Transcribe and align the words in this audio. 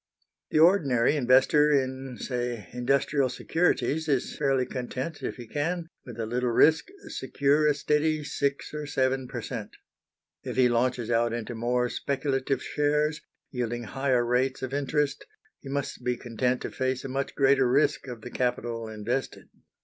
The 0.49 0.57
ordinary 0.57 1.15
investor 1.15 1.71
in, 1.71 2.17
say, 2.19 2.69
industrial 2.73 3.29
securities 3.29 4.07
is 4.07 4.35
fairly 4.35 4.65
content 4.65 5.21
if 5.21 5.35
he 5.35 5.45
can, 5.47 5.89
with 6.07 6.19
a 6.19 6.25
little 6.25 6.49
risk, 6.49 6.87
secure 7.09 7.67
a 7.67 7.75
steady 7.75 8.23
six 8.23 8.73
or 8.73 8.87
seven 8.87 9.27
per 9.27 9.43
cent. 9.43 9.75
If 10.43 10.55
he 10.55 10.69
launches 10.69 11.11
out 11.11 11.33
into 11.33 11.53
more 11.53 11.87
speculative 11.87 12.63
shares, 12.63 13.21
yielding 13.51 13.83
higher 13.83 14.25
rates 14.25 14.63
of 14.63 14.73
interest, 14.73 15.23
he 15.59 15.69
must 15.69 16.03
be 16.03 16.17
content 16.17 16.63
to 16.63 16.71
face 16.71 17.05
a 17.05 17.07
much 17.07 17.35
greater 17.35 17.69
risk 17.69 18.07
of 18.07 18.21
the 18.21 18.31
capital 18.31 18.87
invested. 18.89 19.49